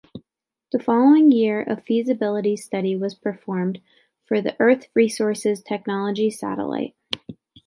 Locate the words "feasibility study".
1.79-2.95